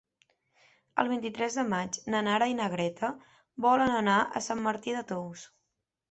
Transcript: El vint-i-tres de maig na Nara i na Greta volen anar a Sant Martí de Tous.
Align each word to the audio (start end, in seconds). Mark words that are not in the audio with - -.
El 1.01 1.09
vint-i-tres 1.09 1.57
de 1.57 1.65
maig 1.73 1.99
na 2.13 2.21
Nara 2.27 2.47
i 2.51 2.55
na 2.59 2.69
Greta 2.75 3.09
volen 3.65 3.93
anar 3.97 4.15
a 4.23 4.41
Sant 4.47 4.63
Martí 4.69 4.97
de 4.97 5.05
Tous. 5.13 5.45